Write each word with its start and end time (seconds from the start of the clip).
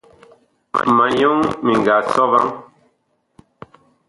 Ma 0.95 1.05
nyɔŋ 1.17 1.37
mi 1.63 1.73
nga 1.79 1.95
sɔ 2.11 2.23
vaŋ. 2.31 2.45